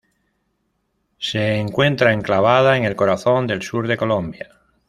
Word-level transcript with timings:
Se 1.19 1.57
encuentra 1.57 2.11
enclavada 2.11 2.75
en 2.75 2.85
el 2.85 2.95
corazón 2.95 3.45
del 3.45 3.61
sur 3.61 3.87
de 3.87 3.97
Colombia. 3.97 4.49